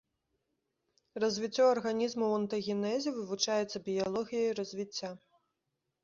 [1.23, 5.11] Развіццё арганізма ў антагенезе вывучаецца біялогіяй развіцця.